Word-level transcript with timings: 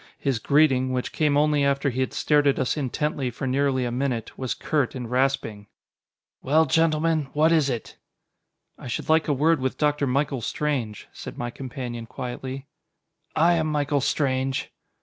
His 0.17 0.39
greeting, 0.39 0.91
which 0.93 1.11
came 1.13 1.37
only 1.37 1.63
after 1.63 1.91
he 1.91 1.99
had 1.99 2.11
stared 2.11 2.47
at 2.47 2.57
us 2.57 2.75
intently, 2.75 3.29
for 3.29 3.45
nearly 3.45 3.85
a 3.85 3.91
minute, 3.91 4.35
was 4.35 4.55
curt 4.55 4.95
and 4.95 5.07
rasping. 5.11 5.67
"Well, 6.41 6.65
gentlemen? 6.65 7.29
What 7.33 7.51
is 7.51 7.69
it?" 7.69 7.97
"I 8.79 8.87
should 8.87 9.09
like 9.09 9.27
a 9.27 9.31
word 9.31 9.59
with 9.59 9.77
Dr. 9.77 10.07
Michael 10.07 10.41
Strange," 10.41 11.07
said 11.13 11.37
my 11.37 11.51
companion 11.51 12.07
quietly. 12.07 12.65
"I 13.35 13.53
am 13.53 13.67
Michael 13.67 14.01
Strange." 14.01 14.71